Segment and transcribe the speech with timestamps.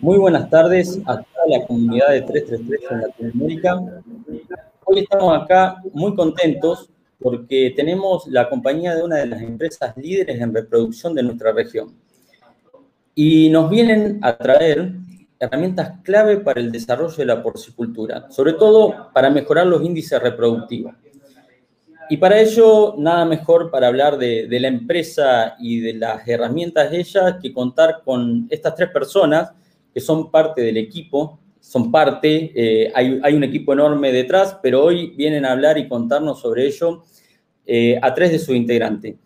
[0.00, 4.02] Muy buenas tardes a toda la comunidad de 333 en Latinoamérica.
[4.84, 6.88] Hoy estamos acá muy contentos
[7.20, 11.96] porque tenemos la compañía de una de las empresas líderes en reproducción de nuestra región.
[13.16, 14.92] Y nos vienen a traer
[15.40, 20.94] herramientas clave para el desarrollo de la porcicultura, sobre todo para mejorar los índices reproductivos.
[22.08, 27.00] Y para ello, nada mejor para hablar de, la empresa y de las herramientas de
[27.00, 29.50] ella que contar con estas tres personas
[29.98, 35.12] que son parte del equipo, son parte, eh, hay, un equipo enorme detrás, pero hoy
[35.16, 37.02] vienen a hablar y contarnos sobre ello
[37.66, 39.16] eh, a tres de sus integrantes.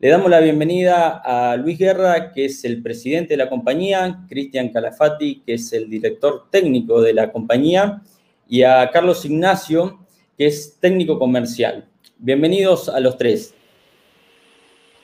[0.00, 4.68] Le damos la bienvenida a Luis Guerra, que es el presidente de la compañía, Cristian
[4.68, 8.02] Calafati, que es el director técnico de la compañía,
[8.46, 10.04] y a Carlos Ignacio,
[10.36, 11.88] que es técnico comercial.
[12.18, 13.54] Bienvenidos a los tres.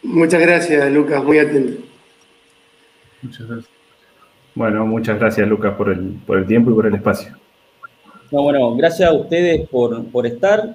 [0.02, 1.82] Muchas gracias, Lucas, muy atento.
[3.22, 3.77] Muchas gracias.
[4.58, 7.30] Bueno, muchas gracias, Lucas, por el, por el tiempo y por el espacio.
[8.32, 10.74] No, bueno, gracias a ustedes por, por estar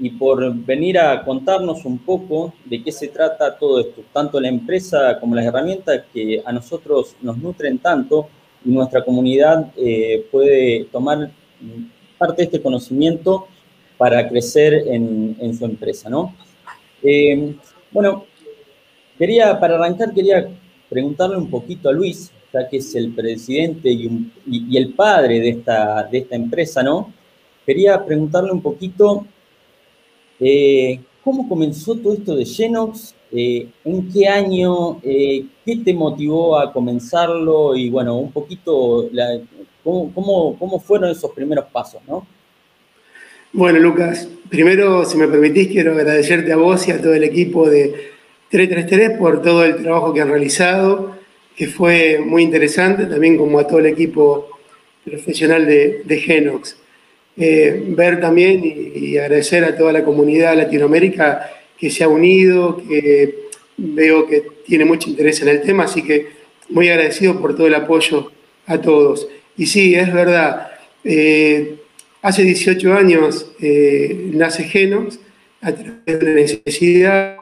[0.00, 4.48] y por venir a contarnos un poco de qué se trata todo esto, tanto la
[4.48, 8.26] empresa como las herramientas que a nosotros nos nutren tanto
[8.64, 11.30] y nuestra comunidad eh, puede tomar
[12.18, 13.46] parte de este conocimiento
[13.96, 16.34] para crecer en, su empresa, ¿no?
[17.00, 17.54] Eh,
[17.92, 18.24] bueno,
[19.16, 20.48] quería, para arrancar, quería
[20.88, 26.04] preguntarle un poquito a Luis, ya que es el presidente y, el padre de esta,
[26.04, 27.12] de esta empresa, ¿no?
[27.64, 29.26] Quería preguntarle un poquito
[30.40, 36.72] eh, cómo comenzó todo esto de Genox, eh, en qué año, qué te motivó a
[36.72, 39.08] comenzarlo y, bueno, un poquito
[39.84, 42.26] cómo, cómo, cómo fueron esos primeros pasos, ¿no?
[43.52, 47.68] Bueno, Lucas, primero, si me permitís, quiero agradecerte a vos y a todo el equipo
[47.68, 48.10] de
[48.50, 51.16] 333 por todo el trabajo que han realizado,
[51.60, 54.48] que fue muy interesante, también como a todo el equipo
[55.04, 56.74] profesional de, Genox.
[57.36, 63.40] Eh, ver también y, agradecer a toda la comunidad Latinoamérica que se ha unido, que
[63.76, 66.28] veo que tiene mucho interés en el tema, así que
[66.70, 68.32] muy agradecido por todo el apoyo
[68.64, 69.28] a todos.
[69.58, 70.70] Y sí, es verdad,
[71.04, 71.74] eh,
[72.22, 75.18] Hace 18 años eh, nace Genox
[75.60, 77.36] a través de una necesidad,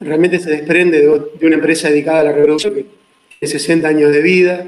[0.00, 2.97] realmente se desprende de, una empresa dedicada a la reproducción que
[3.38, 4.64] tiene 60 años de vida,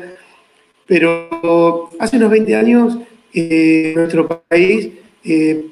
[0.86, 2.98] pero hace unos 20 años
[3.32, 4.88] eh, nuestro país
[5.25, 5.66] eh,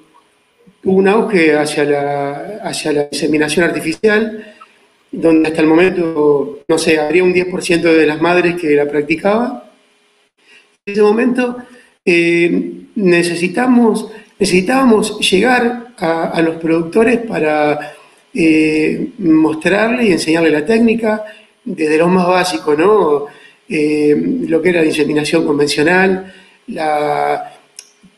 [0.82, 3.09] tuvo un auge hacia la, hacia la
[3.64, 4.54] artificial,
[5.10, 9.62] donde hasta el momento, no sé, habría un 10% de las madres que la practicaban.
[10.86, 11.56] En ese momento
[12.94, 17.92] necesitamos, necesitábamos llegar a, los productores para
[18.32, 21.25] eh, mostrarle y enseñarle la técnica,
[21.68, 23.26] desde lo más básico, ¿no?
[23.68, 24.16] Eh,
[24.48, 26.32] lo que era la inseminación convencional,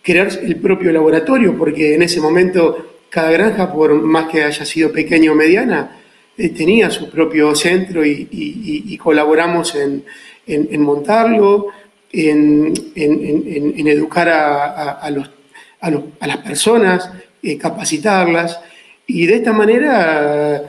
[0.03, 4.93] crear el propio laboratorio, porque en ese momento cada granja, por más que haya sido
[4.93, 5.99] pequeña o mediana,
[6.39, 10.05] eh, tenía su propio centro y, colaboramos en,
[10.81, 11.69] montarlo
[12.13, 12.73] en,
[13.89, 17.11] educar a, las personas,
[17.43, 18.61] eh, capacitarlas,
[19.07, 20.63] y de esta manera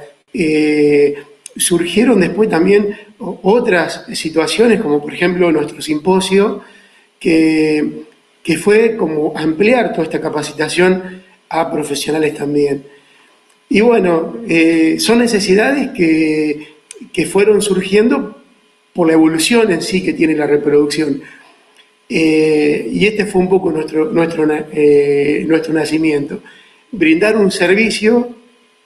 [1.56, 6.62] surgieron después también otras situaciones, como por ejemplo nuestro simposio,
[7.20, 8.06] que,
[8.60, 12.84] fue como ampliar toda esta capacitación a profesionales también.
[13.70, 16.68] Y bueno, eh, son necesidades que,
[17.14, 18.42] que fueron surgiendo
[18.94, 21.22] por la evolución en sí que tiene la reproducción.
[22.10, 26.42] Eh, y este fue un poco nuestro, nuestro, eh, nuestro nacimiento.
[26.92, 28.36] Brindar un servicio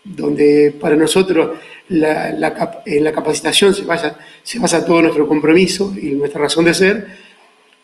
[0.06, 1.58] donde para nosotros
[1.90, 6.74] la, la, en la capacitación se, basa, se todo nuestro compromiso y nuestra razón de
[6.74, 7.08] ser.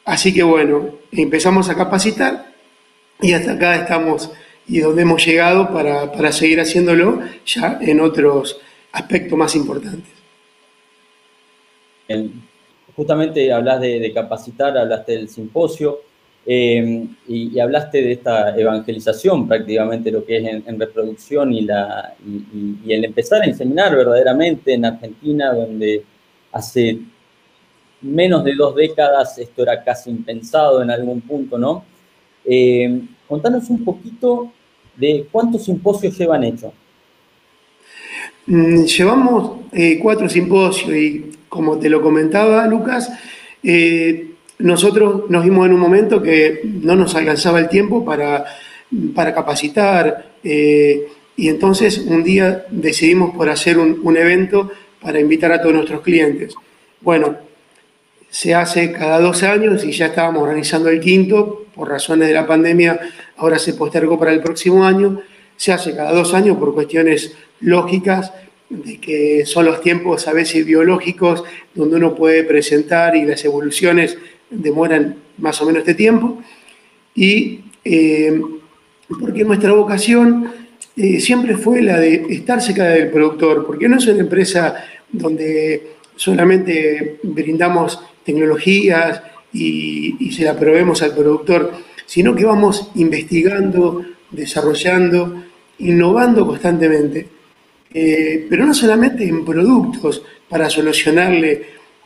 [0.06, 2.54] Así que bueno, empezamos a capacitar
[3.22, 4.32] y hasta acá estamos
[4.68, 8.60] y donde hemos llegado para, para seguir haciéndolo ya en otros
[8.94, 10.22] aspectos más importantes
[12.96, 16.00] justamente hablas de, capacitar, hablaste del simposio
[16.46, 22.92] eh, y, hablaste de esta evangelización prácticamente, lo que es en, reproducción y, la, y,
[22.92, 26.04] el empezar a inseminar verdaderamente en Argentina, donde
[26.52, 27.00] hace
[28.02, 31.86] menos de dos décadas esto era casi impensado en algún punto, ¿no?
[32.44, 34.52] Eh, contanos un poquito
[34.96, 36.74] de cuántos simposios llevan hecho.
[38.48, 43.12] Mm, llevamos eh, cuatro simposios y como te lo comentaba Lucas,
[43.62, 44.31] eh,
[44.62, 48.46] nosotros nos vimos en un momento que no nos alcanzaba el tiempo para,
[49.14, 54.72] para capacitar eh, y entonces un día decidimos por hacer un, evento
[55.02, 56.54] para invitar a todos nuestros clientes.
[57.00, 57.38] Bueno,
[58.30, 62.46] se hace cada dos años y ya estábamos organizando el quinto, por razones de la
[62.46, 63.00] pandemia,
[63.38, 65.22] ahora se postergó para el próximo año,
[65.58, 68.34] se hace cada dos años por cuestiones lógicas,
[68.70, 71.44] de que son los tiempos a veces biológicos
[71.74, 74.18] donde uno puede presentar y las evoluciones
[74.52, 76.42] demoran más o menos este tiempo.
[77.16, 78.40] Y eh,
[79.20, 80.52] porque nuestra vocación
[80.96, 85.94] eh, siempre fue la de estar cerca del productor, porque no es una empresa donde
[86.16, 89.22] solamente brindamos tecnologías
[89.54, 91.72] y, se la probemos al productor,
[92.06, 95.44] sino que vamos investigando, desarrollando,
[95.80, 97.28] innovando constantemente.
[97.94, 101.64] Eh, pero no solamente en productos para solucionarle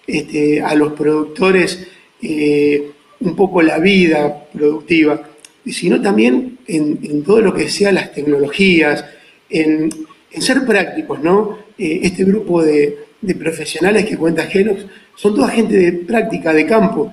[0.08, 1.88] este, a los productores
[2.22, 5.22] eh, un poco la vida productiva,
[5.66, 9.06] sino también en, todo lo que sea las tecnologías,
[9.50, 9.90] en,
[10.38, 11.58] ser prácticos, ¿no?
[11.78, 13.04] Eh, este grupo de,
[13.40, 14.86] profesionales que cuenta Genox
[15.16, 17.12] son toda gente de práctica, de campo,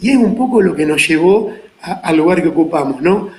[0.00, 3.30] y es un poco lo que nos llevó al lugar que ocupamos, ¿no?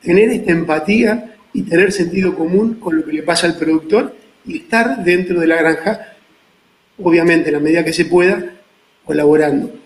[0.00, 4.14] Tener esta empatía y tener sentido común con lo que le pasa al productor
[4.46, 6.14] y estar dentro de la granja,
[7.02, 8.54] obviamente, en la medida que se pueda,
[9.04, 9.85] colaborando.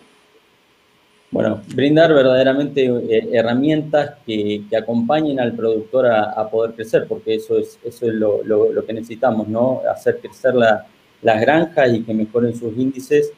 [1.33, 7.79] Bueno, brindar verdaderamente eh, herramientas que, acompañen al productor a, poder crecer, porque eso es,
[7.85, 9.83] eso es lo, que necesitamos, ¿no?
[9.89, 13.33] Hacer crecer las granjas y que mejoren sus índices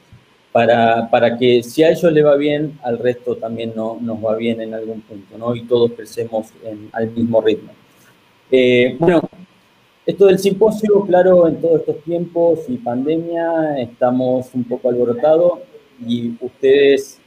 [0.53, 4.37] para, para, que si a ellos le va bien, al resto también no, nos va
[4.37, 5.55] bien en algún punto, ¿no?
[5.55, 6.49] Y todos crecemos
[6.93, 7.73] al mismo ritmo.
[8.51, 9.23] Eh, bueno,
[10.05, 15.61] esto del simposio, claro, en todos estos tiempos y pandemia estamos un poco alborotados
[16.07, 17.22] y ustedes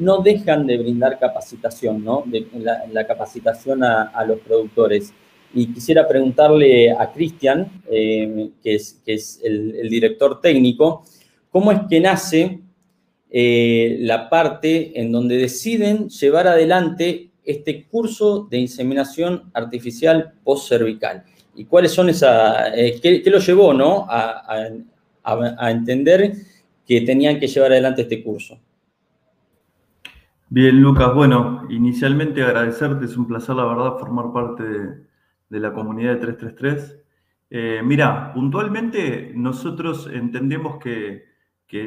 [0.00, 2.24] no dejan de brindar capacitación, ¿no?
[2.92, 5.12] La, capacitación a, los productores.
[5.54, 11.04] Y quisiera preguntarle a Cristian, eh, que es, que es el, director técnico,
[11.50, 12.60] ¿cómo es que nace
[13.30, 21.24] eh, la parte en donde deciden llevar adelante este curso de inseminación artificial post-cervical?
[21.54, 24.06] ¿Y cuáles son esas, eh, qué, lo llevó, ¿no?
[24.08, 26.32] a entender
[26.86, 28.58] que tenían que llevar adelante este curso?
[30.52, 34.64] Bien, Lucas, bueno, inicialmente agradecerte, es un placer, la verdad, formar parte
[35.48, 37.04] de, la comunidad de 333.
[37.50, 41.28] Eh, mira, puntualmente nosotros entendemos que,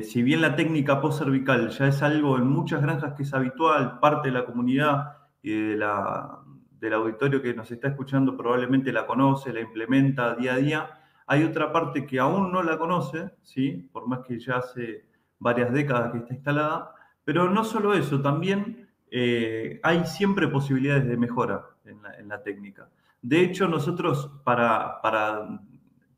[0.03, 4.29] si bien la técnica post-cervical ya es algo en muchas granjas que es habitual, parte
[4.29, 6.39] de la comunidad y de la,
[6.79, 10.89] del auditorio que nos está escuchando probablemente la conoce, la implementa día a día,
[11.27, 13.89] hay otra parte que aún no la conoce, ¿sí?
[13.91, 15.05] por más que ya hace
[15.37, 16.92] varias décadas que está instalada,
[17.23, 22.89] pero no solo eso, también eh, hay siempre posibilidades de mejora en la, técnica.
[23.21, 24.99] De hecho, nosotros para,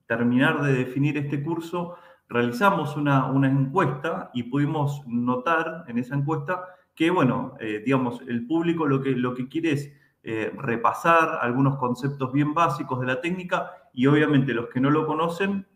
[0.07, 1.95] terminar de definir este curso,
[2.29, 6.63] realizamos una, encuesta y pudimos notar en esa encuesta
[6.95, 9.91] que, bueno, eh, digamos, el público lo que, lo que quiere es
[10.23, 15.05] eh, repasar algunos conceptos bien básicos de la técnica y obviamente los que no lo
[15.05, 15.67] conocen,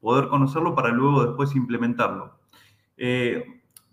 [0.00, 2.38] poder conocerlo para luego después implementarlo.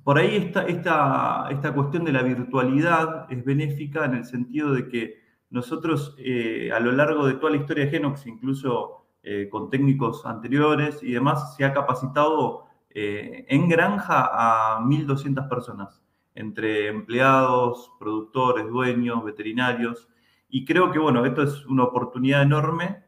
[0.07, 4.87] Por ahí esta, esta, esta cuestión de la virtualidad es benéfica en el sentido de
[4.87, 5.19] que
[5.49, 10.25] nosotros eh, a lo largo de toda la historia de Genox, incluso eh, con técnicos
[10.25, 16.01] anteriores y demás, se ha capacitado eh, en granja a 1.200 personas,
[16.35, 20.07] entre empleados, productores, dueños, veterinarios.
[20.47, 23.03] Y creo que, bueno, esto es una oportunidad enorme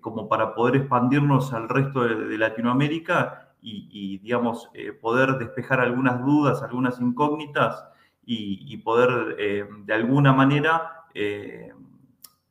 [0.00, 6.62] como para poder expandirnos al resto de Latinoamérica y, digamos, eh, poder despejar algunas dudas,
[6.62, 7.84] algunas incógnitas
[8.24, 11.72] y, poder, eh, de alguna manera, eh,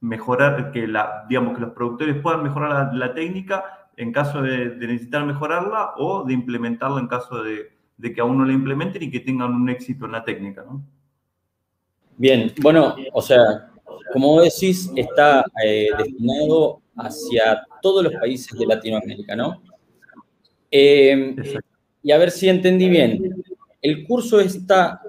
[0.02, 5.26] mejorar, que, la, digamos, que los productores puedan mejorar la, técnica en caso de, necesitar
[5.26, 9.54] mejorarla o de implementarla en caso de, que aún no la implementen y que tengan
[9.54, 10.66] un éxito en la técnica.
[12.18, 13.72] Bien, bueno, o sea,
[14.12, 15.46] como decís, está
[15.98, 19.62] destinado hacia todos los países de Latinoamérica, ¿no?
[20.72, 21.36] Eh,
[22.04, 23.44] y a ver si entendí bien.
[23.82, 25.02] El curso está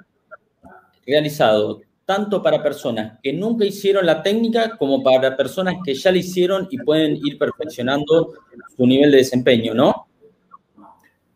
[1.07, 6.19] realizado tanto para personas que nunca hicieron la técnica como para personas que ya la
[6.19, 8.33] hicieron y pueden ir perfeccionando
[8.77, 10.07] su nivel de desempeño, ¿no?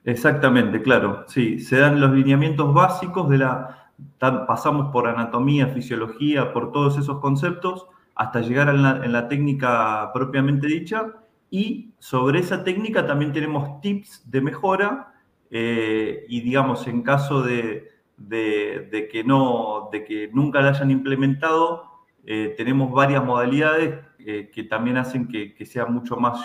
[0.05, 1.25] Exactamente, claro.
[1.29, 3.93] Sí, se dan los lineamientos básicos de la...
[4.19, 11.13] Pasamos por anatomía, fisiología, por todos esos conceptos, hasta llegar en la técnica propiamente dicha
[11.55, 15.15] y sobre esa técnica también tenemos tips de mejora
[15.53, 17.91] eh, y digamos en caso de,
[18.29, 21.85] que no, de que nunca la hayan implementado,
[22.27, 26.41] eh, tenemos varias modalidades eh, que también hacen que, sea mucho más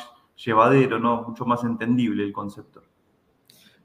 [0.46, 1.24] llevadero, ¿no?
[1.28, 2.84] mucho más entendible el concepto.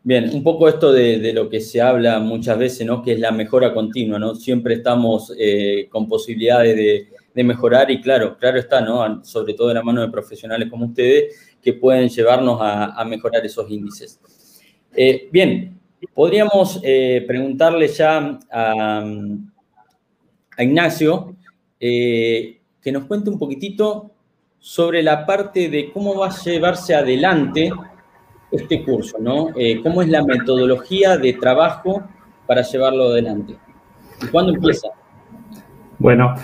[0.02, 3.00] Bien, un poco esto de, lo que se habla muchas veces, ¿no?
[3.00, 4.34] Que es la mejora continua, ¿no?
[4.34, 5.32] Siempre estamos
[5.88, 9.24] con posibilidades de, mejorar y claro, claro está, ¿no?
[9.24, 13.68] Sobre todo de la mano de profesionales como ustedes que pueden llevarnos a, mejorar esos
[13.70, 14.20] índices.
[14.94, 15.80] Eh, bien,
[16.12, 19.04] podríamos eh, preguntarle ya a,
[20.56, 21.34] Ignacio
[21.80, 24.12] que nos cuente un poquitito
[24.58, 27.70] sobre la parte de cómo va a llevarse adelante
[28.50, 29.48] este curso, ¿no?
[29.56, 32.02] Eh, ¿Cómo es la metodología de trabajo
[32.46, 33.56] para llevarlo adelante?
[34.22, 34.88] ¿Y cuándo empieza?
[35.98, 36.34] Bueno,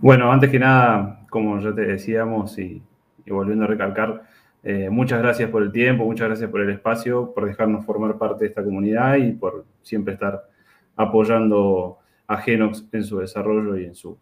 [0.00, 2.82] bueno, antes que nada, como ya te decíamos y,
[3.26, 4.22] volviendo a recalcar,
[4.62, 8.44] eh, muchas gracias por el tiempo, muchas gracias por el espacio, por dejarnos formar parte
[8.44, 10.48] de esta comunidad y por siempre estar
[10.96, 14.18] apoyando a Genox en su desarrollo y en su,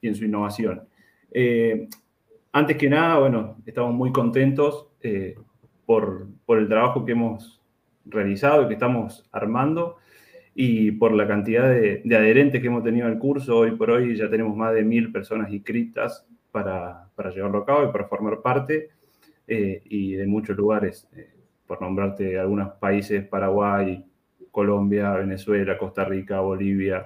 [0.00, 0.82] y en su innovación.
[1.32, 1.88] Eh,
[2.52, 4.88] antes que nada, bueno, estamos muy contentos
[5.86, 7.60] por, el trabajo que hemos
[8.04, 9.96] realizado y que estamos armando
[10.54, 13.58] y por la cantidad de, adherentes que hemos tenido al curso.
[13.58, 17.92] Hoy por hoy ya tenemos más de mil personas inscritas para, llevarlo a cabo y
[17.92, 18.90] para formar parte
[19.48, 21.30] eh, y de muchos lugares, eh,
[21.66, 24.04] por nombrarte algunos países, Paraguay,
[24.50, 27.04] Colombia, Venezuela, Costa Rica, Bolivia,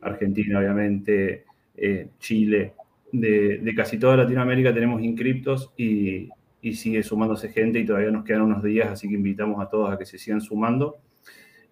[0.00, 1.44] Argentina, obviamente,
[1.76, 2.74] eh, Chile.
[3.10, 6.28] De, de, casi toda Latinoamérica tenemos inscriptos y,
[6.60, 9.92] y sigue sumándose gente y todavía nos quedan unos días, así que invitamos a todos
[9.92, 10.98] a que se sigan sumando.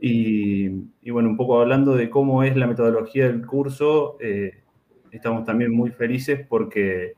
[0.04, 0.68] Y,
[1.12, 4.64] bueno, un poco hablando de cómo es la metodología del curso, eh,
[5.12, 7.12] estamos también muy felices porque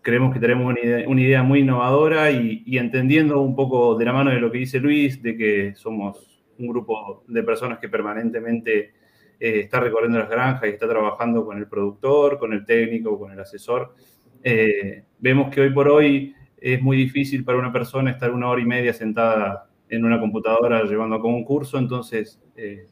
[0.00, 0.74] creemos que tenemos
[1.06, 4.80] una idea, muy innovadora y, entendiendo un poco de la mano de lo que dice
[4.80, 8.94] Luis, de que somos un grupo de personas que permanentemente
[9.38, 13.32] eh, está recorriendo las granjas y está trabajando con el productor, con el técnico, con
[13.32, 13.94] el asesor.
[14.42, 18.62] Eh, vemos que hoy por hoy es muy difícil para una persona estar una hora
[18.62, 22.86] y media sentada en una computadora llevando a cabo un curso, entonces eh,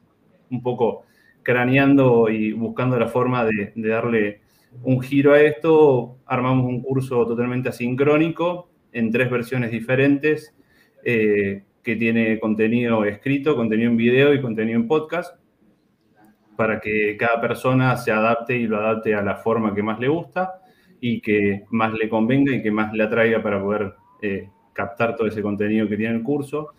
[0.51, 1.05] un poco
[1.43, 4.41] craneando y buscando la forma de, darle
[4.83, 10.55] un giro a esto, armamos un curso totalmente asincrónico en tres versiones diferentes
[11.05, 15.39] eh, que tiene contenido escrito, contenido en video y contenido en podcast
[16.57, 20.09] para que cada persona se adapte y lo adapte a la forma que más le
[20.09, 20.61] gusta
[21.01, 25.29] y que más le convenga y que más le atraiga para poder eh, captar todo
[25.29, 26.75] ese contenido que tiene el curso.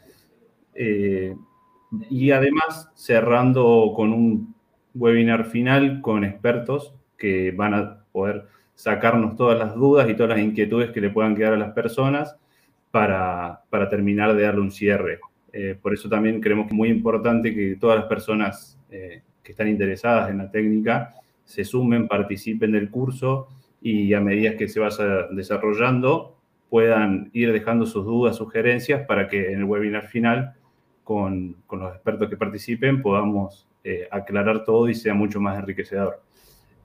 [0.82, 1.36] Eh,
[2.10, 4.56] y además cerrando con un
[4.96, 8.46] webinar final con expertos que van a poder
[8.76, 12.38] sacarnos todas las dudas y todas las inquietudes que le puedan quedar a las personas
[12.92, 15.20] para, terminar de darle un cierre.
[15.52, 19.68] Eh, por eso también creemos que es muy importante que todas las personas que están
[19.68, 23.50] interesadas en la técnica se sumen, participen del curso
[23.82, 26.38] y a medida que se vaya desarrollando
[26.70, 30.54] puedan ir dejando sus dudas, sugerencias para que en el webinar final
[31.10, 36.22] con, los expertos que participen podamos eh, aclarar todo y sea mucho más enriquecedor.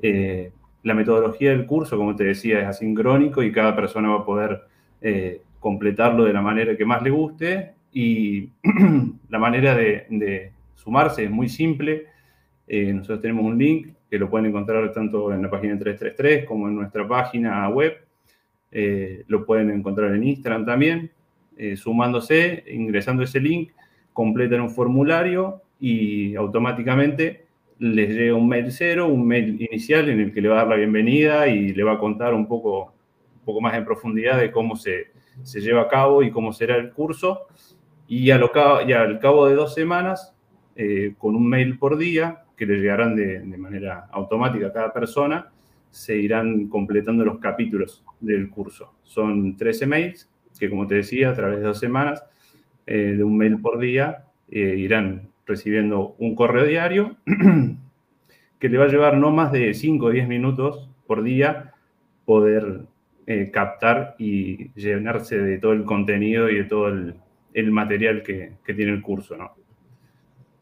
[0.00, 0.50] Eh,
[0.82, 4.62] la metodología del curso, como te decía, es asincrónico y cada persona va a poder
[5.02, 8.48] eh, completarlo de la manera que más le guste y
[9.28, 12.06] la manera de, de sumarse es muy simple.
[12.66, 16.76] nosotros tenemos un link que lo pueden encontrar tanto en la página 333 como en
[16.76, 17.92] nuestra página web.
[19.26, 21.10] Lo pueden encontrar en Instagram también.
[21.76, 23.70] Sumándose, ingresando ese link,
[24.14, 27.44] completan un formulario y automáticamente
[27.78, 30.68] les llega un mail cero, un mail inicial en el que le va a dar
[30.68, 32.94] la bienvenida y le va a contar un poco,
[33.40, 35.08] un poco más en profundidad de cómo se,
[35.42, 37.46] se lleva a cabo y cómo será el curso.
[38.06, 38.50] Y, a lo,
[38.86, 40.34] y al cabo de dos semanas,
[40.76, 45.50] eh, con un mail por día, que le llegarán de, manera automática a cada persona,
[45.90, 48.94] se irán completando los capítulos del curso.
[49.02, 52.24] Son 13 mails que, como te decía, a través de dos semanas,
[52.86, 57.16] eh, de un mail por día, eh, irán recibiendo un correo diario
[58.58, 61.72] que le va a llevar no más de 5 o 10 minutos por día
[62.26, 62.82] poder
[63.26, 67.14] eh, captar y llenarse de todo el contenido y de todo el,
[67.70, 69.52] material que, que, tiene el curso, ¿no?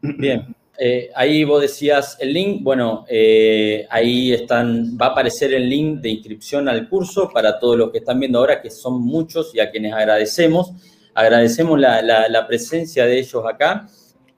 [0.02, 0.54] Bien,
[1.16, 3.04] ahí vos decías el link, bueno,
[3.88, 7.98] ahí están, va a aparecer el link de inscripción al curso para todos los que
[7.98, 10.72] están viendo ahora, que son muchos y a quienes agradecemos.
[11.14, 13.88] Agradecemos la, presencia de ellos acá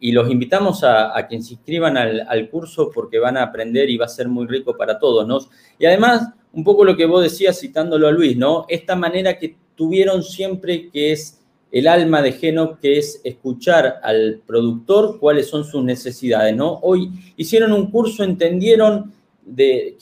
[0.00, 3.96] y los invitamos a, a que se inscriban al, curso porque van a aprender y
[3.96, 5.38] va a ser muy rico para todos, ¿no?
[5.78, 8.66] Y además, un poco lo que vos decías citándolo a Luis, ¿no?
[8.68, 11.40] Esta manera que tuvieron siempre que es
[11.74, 16.78] el alma de Geno, que es escuchar al productor cuáles son sus necesidades, ¿no?
[16.82, 19.12] Hoy hicieron un curso, entendieron
[19.44, 19.96] de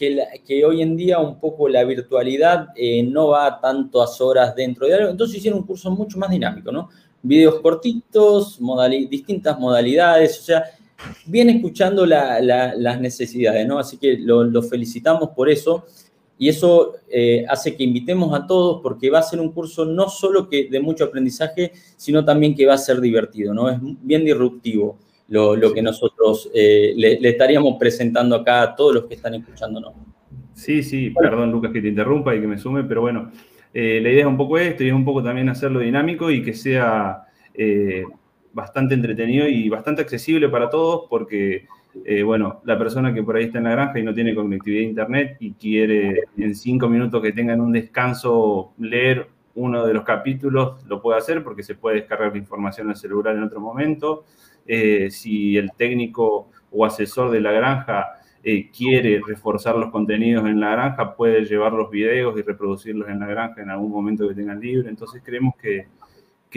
[0.46, 4.94] que, hoy en día un poco la virtualidad eh, no va tantas horas dentro de
[4.94, 6.88] algo, entonces hicieron un curso mucho más dinámico, ¿no?
[7.22, 8.58] Videos cortitos,
[9.08, 10.64] distintas modalidades, o sea,
[11.26, 13.78] bien escuchando las necesidades, ¿no?
[13.78, 15.84] Así que lo, felicitamos por eso
[16.38, 20.08] y eso eh, hace que invitemos a todos porque va a ser un curso no
[20.08, 23.70] solo que de mucho aprendizaje, sino también que va a ser divertido, ¿no?
[23.70, 24.98] Es bien disruptivo
[25.32, 29.94] lo, que nosotros eh, le, estaríamos presentando acá a todos los que están escuchándonos.
[30.52, 33.30] Sí, sí, perdón Lucas que te interrumpa y que me sume, pero bueno,
[33.72, 36.42] eh, la idea es un poco esto y es un poco también hacerlo dinámico y
[36.42, 37.24] que sea
[37.54, 38.04] eh,
[38.52, 41.66] bastante entretenido y bastante accesible para todos porque,
[42.24, 44.88] bueno, la persona que por ahí está en la granja y no tiene conectividad a
[44.88, 50.84] internet y quiere en cinco minutos que tengan un descanso leer uno de los capítulos,
[50.86, 54.24] lo puede hacer porque se puede descargar la información al celular en otro momento.
[54.66, 60.58] Eh, si el técnico o asesor de la granja eh, quiere reforzar los contenidos en
[60.60, 64.34] la granja, puede llevar los videos y reproducirlos en la granja en algún momento que
[64.34, 64.88] tengan libre.
[64.88, 65.86] Entonces creemos que,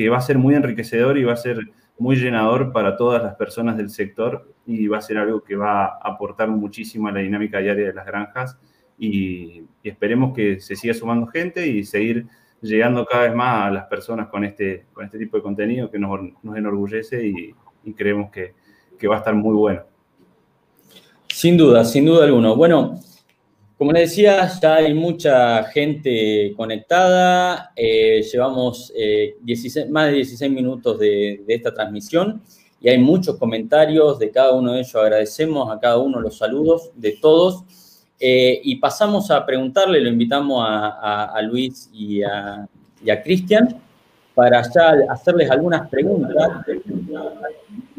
[0.10, 1.60] va a ser muy enriquecedor y va a ser
[1.98, 5.86] muy llenador para todas las personas del sector y va a ser algo que va
[5.86, 8.60] a aportar muchísimo a la dinámica diaria de las granjas
[8.98, 12.26] y, esperemos que se siga sumando gente y seguir
[12.62, 16.00] llegando cada vez más a las personas con este, con este tipo de contenido que
[16.00, 17.56] nos, nos enorgullece y,
[17.86, 18.54] y creemos que,
[19.08, 19.84] va a estar muy bueno.
[21.28, 22.54] Sin duda, sin duda alguna.
[22.54, 23.00] Bueno,
[23.78, 27.72] como les decía, ya hay mucha gente conectada.
[27.76, 28.92] Eh, llevamos
[29.42, 32.42] 16, eh, más de 16 minutos de, esta transmisión
[32.82, 34.96] y hay muchos comentarios de cada uno de ellos.
[34.96, 37.64] Agradecemos a cada uno los saludos de todos.
[38.20, 42.68] Eh, y pasamos a preguntarle, lo invitamos a, Luis y a,
[43.04, 43.82] y a Cristian
[44.34, 46.36] para ya hacerles algunas preguntas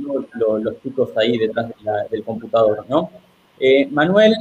[0.06, 1.70] los, chicos ahí detrás
[2.10, 3.10] del computador, ¿no?
[3.58, 4.34] Eh, Manuel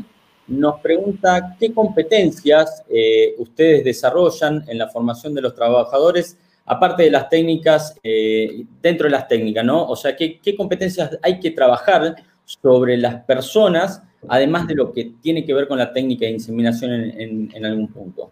[0.48, 7.12] nos pregunta qué competencias eh, ustedes desarrollan en la formación de los trabajadores, aparte de
[7.12, 9.88] las técnicas, eh, dentro de las técnicas, ¿no?
[9.88, 15.44] O sea, ¿qué, competencias hay que trabajar sobre las personas, además de lo que tiene
[15.46, 18.32] que ver con la técnica de inseminación en, algún punto?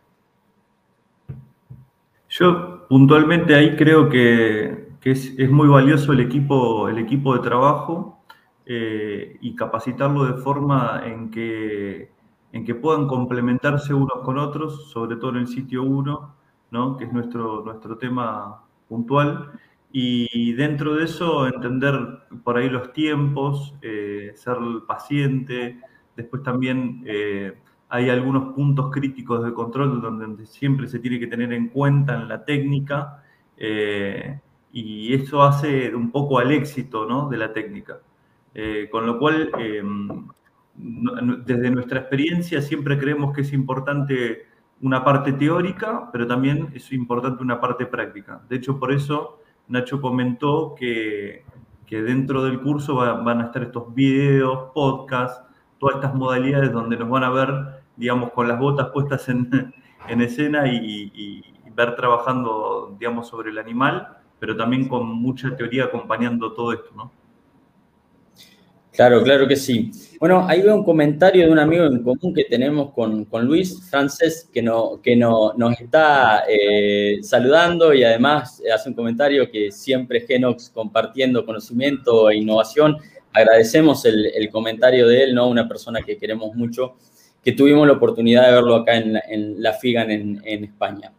[2.29, 8.23] Yo puntualmente ahí creo que que es, muy valioso el equipo, el equipo de trabajo
[8.65, 12.09] eh, y capacitarlo de forma en que,
[12.53, 16.35] en que puedan complementarse unos con otros, sobre todo en el sitio 1,
[16.71, 16.95] ¿no?
[16.95, 19.51] que es nuestro, nuestro tema puntual.
[19.91, 21.99] Y dentro de eso, entender
[22.45, 24.55] por ahí los tiempos, eh, ser
[24.87, 25.81] paciente.
[26.15, 27.57] Después también eh,
[27.89, 32.29] hay algunos puntos críticos de control donde siempre se tiene que tener en cuenta en
[32.29, 33.19] la técnica
[34.73, 37.29] y eso hace un poco al éxito ¿no?
[37.29, 37.99] de la técnica.
[38.55, 40.27] Eh, con lo cual, em,
[40.75, 44.47] desde nuestra experiencia siempre creemos que es importante
[44.81, 48.41] una parte teórica, pero también es importante una parte práctica.
[48.49, 51.45] De hecho, por eso Nacho comentó que,
[51.85, 55.43] que dentro del curso van a estar estos videos, podcasts,
[55.77, 59.49] todas estas modalidades donde nos van a ver, digamos, con las botas puestas en,
[60.07, 61.43] en escena y, y
[61.75, 67.09] ver trabajando, digamos, sobre el animal pero también con mucha teoría acompañando todo esto, ¿no?
[68.91, 69.89] Claro, claro que sí.
[70.19, 74.49] Bueno, ahí veo un comentario de un amigo en común que tenemos con, Luis Frances,
[74.53, 80.25] que, no, que no, nos está eh, saludando y además hace un comentario que siempre
[80.27, 82.97] Genox compartiendo conocimiento e innovación.
[83.31, 85.47] Agradecemos el, comentario de él, ¿no?
[85.47, 86.97] Una persona que queremos mucho,
[87.41, 91.13] que tuvimos la oportunidad de verlo acá en, la FIGAN en, España.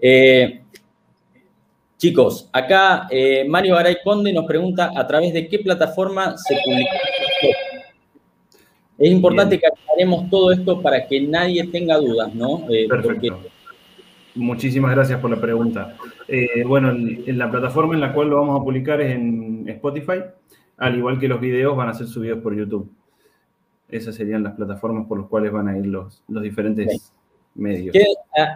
[0.00, 0.62] Eh,
[1.98, 6.96] Chicos, acá eh, Mario Garay Conde nos pregunta a través de qué plataforma se publica.
[8.96, 12.64] Es importante que aclaremos todo esto para que nadie tenga dudas, ¿no?
[12.70, 13.40] Eh, Perfecto.
[14.36, 15.96] Muchísimas gracias por la pregunta.
[16.28, 20.22] Eh, bueno, en, la plataforma en la cual lo vamos a publicar es en Spotify,
[20.76, 22.88] al igual que los videos van a ser subidos por YouTube.
[23.88, 27.12] Esas serían las plataformas por las cuales van a ir los, los diferentes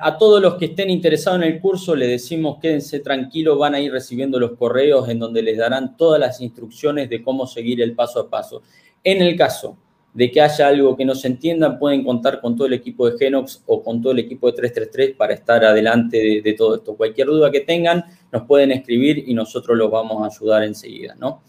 [0.01, 3.81] a, todos los que estén interesados en el curso les decimos quédense tranquilos, van a
[3.81, 7.95] ir recibiendo los correos en donde les darán todas las instrucciones de cómo seguir el
[7.95, 8.63] paso a paso.
[9.03, 9.77] En el caso
[10.15, 13.19] de que haya algo que no se entienda, pueden contar con todo el equipo de
[13.19, 16.97] Genox o con todo el equipo de 333 para estar adelante de, todo esto.
[16.97, 21.43] Cualquier duda que tengan, nos pueden escribir y nosotros los vamos a ayudar enseguida, ¿no?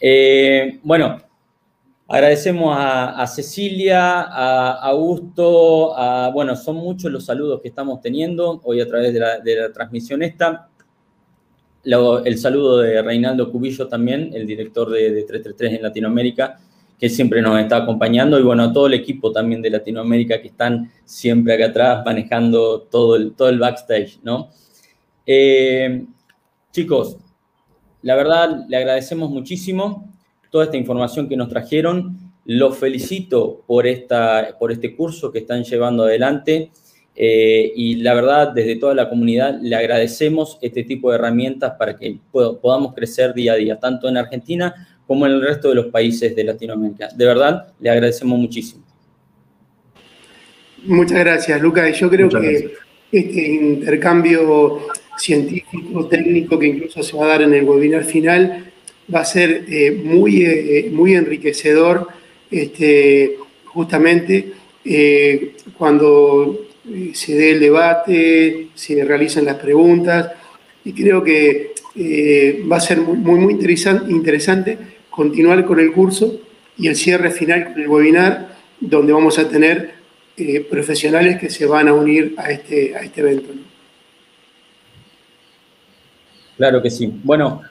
[0.00, 1.18] Eh, bueno,
[2.12, 8.82] Agradecemos a, Cecilia, a Augusto, a, bueno, son muchos los saludos que estamos teniendo hoy
[8.82, 10.68] a través de la, transmisión esta.
[11.82, 16.60] el saludo de Reinaldo Cubillo también, el director de, 333 en Latinoamérica,
[17.00, 20.48] que siempre nos está acompañando, y bueno, a todo el equipo también de Latinoamérica que
[20.48, 24.50] están siempre acá atrás manejando todo el, todo el backstage, ¿no?
[25.24, 26.04] Eh,
[26.72, 27.16] chicos,
[28.02, 30.11] la verdad, le agradecemos muchísimo
[30.52, 32.18] toda esta información que nos trajeron.
[32.44, 36.70] Los felicito por, esta, por este curso que están llevando adelante.
[37.16, 41.96] Eh, y la verdad, desde toda la comunidad, le agradecemos este tipo de herramientas para
[41.96, 45.86] que podamos crecer día a día, tanto en Argentina como en el resto de los
[45.86, 47.08] países de Latinoamérica.
[47.14, 48.84] De verdad, le agradecemos muchísimo.
[50.84, 51.98] Muchas gracias, Lucas.
[51.98, 52.74] Yo creo que
[53.10, 54.80] este intercambio
[55.16, 58.71] científico, técnico, que incluso se va a dar en el webinar final,
[59.12, 62.08] va a ser eh, muy, eh, muy enriquecedor
[62.50, 63.36] este,
[63.66, 64.52] justamente
[64.84, 66.66] eh, cuando
[67.14, 70.32] se dé el debate, se realicen las preguntas,
[70.84, 71.72] y creo que
[72.70, 74.76] va a ser muy, muy interesante
[75.08, 76.40] continuar con el curso
[76.76, 79.92] y el cierre final con el webinar, donde vamos a tener
[80.68, 83.52] profesionales que se van a unir a este, a este evento.
[86.56, 87.12] Claro que sí.
[87.22, 87.62] Bueno,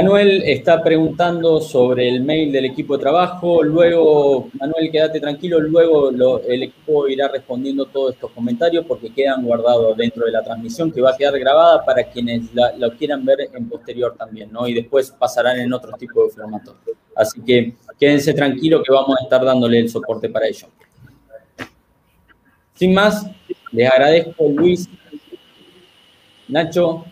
[0.00, 3.62] Manuel está preguntando sobre el mail del equipo de trabajo.
[3.62, 5.60] Luego, Manuel, quédate tranquilo.
[5.60, 10.90] Luego el equipo irá respondiendo todos estos comentarios porque quedan guardados dentro de la transmisión
[10.90, 12.44] que va a quedar grabada para quienes
[12.78, 14.66] lo quieran ver en posterior también, ¿no?
[14.66, 16.74] Y después pasarán en otro tipo de formato.
[17.14, 20.68] Así que quédense tranquilos que vamos a estar dándole el soporte para ello.
[22.72, 23.26] Sin más,
[23.72, 24.88] les agradezco Luis,
[26.48, 27.04] Nacho,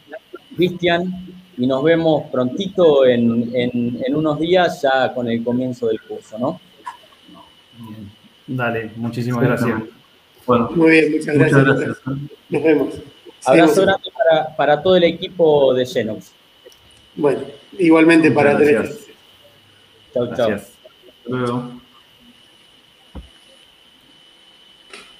[0.56, 6.60] Cristian y nos vemos prontito en, unos días ya con el comienzo del curso, ¿no?
[8.46, 9.82] Dale, muchísimas gracias.
[10.46, 12.00] Bueno, Muy bien, muchas, gracias.
[12.48, 12.94] Nos vemos.
[13.44, 14.10] Abrazo grande
[14.56, 16.32] para, todo el equipo de Genox.
[17.14, 17.40] Bueno,
[17.78, 18.94] igualmente para Teresa.
[20.12, 20.50] Chao, chao.
[20.50, 20.66] Hasta
[21.26, 21.79] luego.